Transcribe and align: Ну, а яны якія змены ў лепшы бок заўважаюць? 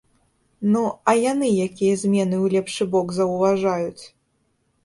Ну, 0.75 0.79
а 1.11 1.15
яны 1.31 1.47
якія 1.67 1.99
змены 2.05 2.35
ў 2.43 2.57
лепшы 2.57 2.83
бок 2.97 3.15
заўважаюць? 3.19 4.03